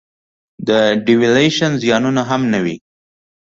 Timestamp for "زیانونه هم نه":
1.81-2.59